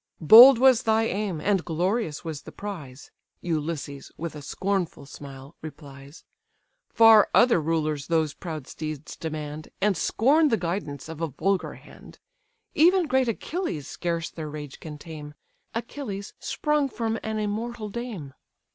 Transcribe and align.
"Bold 0.19 0.57
was 0.57 0.81
thy 0.81 1.03
aim, 1.03 1.39
and 1.39 1.63
glorious 1.63 2.25
was 2.25 2.41
the 2.41 2.51
prize, 2.51 3.11
(Ulysses, 3.41 4.11
with 4.17 4.33
a 4.35 4.41
scornful 4.41 5.05
smile, 5.05 5.55
replies,) 5.61 6.23
Far 6.89 7.29
other 7.35 7.61
rulers 7.61 8.07
those 8.07 8.33
proud 8.33 8.65
steeds 8.65 9.15
demand, 9.15 9.67
And 9.79 9.95
scorn 9.95 10.49
the 10.49 10.57
guidance 10.57 11.07
of 11.07 11.21
a 11.21 11.27
vulgar 11.27 11.75
hand; 11.75 12.17
Even 12.73 13.05
great 13.05 13.27
Achilles 13.27 13.87
scarce 13.87 14.31
their 14.31 14.49
rage 14.49 14.79
can 14.79 14.97
tame, 14.97 15.35
Achilles 15.75 16.33
sprung 16.39 16.89
from 16.89 17.19
an 17.21 17.37
immortal 17.37 17.89
dame. 17.89 18.33